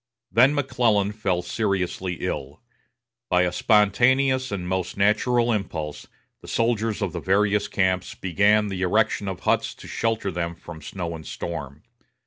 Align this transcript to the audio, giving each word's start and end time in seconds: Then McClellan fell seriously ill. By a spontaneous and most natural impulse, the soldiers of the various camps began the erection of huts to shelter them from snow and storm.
Then 0.31 0.55
McClellan 0.55 1.11
fell 1.11 1.43
seriously 1.43 2.13
ill. 2.25 2.59
By 3.29 3.43
a 3.43 3.51
spontaneous 3.51 4.51
and 4.51 4.67
most 4.67 4.97
natural 4.97 5.51
impulse, 5.53 6.07
the 6.41 6.47
soldiers 6.47 7.03
of 7.03 7.13
the 7.13 7.19
various 7.19 7.67
camps 7.67 8.15
began 8.15 8.69
the 8.69 8.81
erection 8.81 9.27
of 9.27 9.41
huts 9.41 9.75
to 9.75 9.87
shelter 9.87 10.31
them 10.31 10.55
from 10.55 10.81
snow 10.81 11.15
and 11.15 11.23
storm. 11.23 11.83